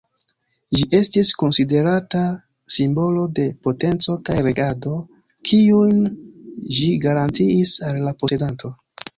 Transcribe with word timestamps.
Ĝi 0.77 0.85
estis 0.99 1.27
konsiderata 1.41 2.21
simbolo 2.75 3.25
de 3.41 3.45
potenco 3.67 4.15
kaj 4.31 4.39
regado, 4.49 4.97
kiujn 5.51 6.03
ĝi 6.79 6.93
garantiis 7.09 7.79
al 7.91 8.05
la 8.09 8.17
posedanto. 8.25 8.75